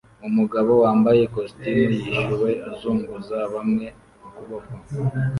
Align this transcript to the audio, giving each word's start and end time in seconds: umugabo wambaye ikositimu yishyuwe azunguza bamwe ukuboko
umugabo 0.27 0.71
wambaye 0.83 1.19
ikositimu 1.23 1.81
yishyuwe 1.93 2.51
azunguza 2.69 3.37
bamwe 3.53 3.85
ukuboko 4.25 4.73